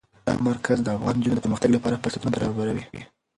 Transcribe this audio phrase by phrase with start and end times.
[0.27, 2.83] دا مرکز د افغان نجونو د پرمختګ لپاره فرصتونه برابروي.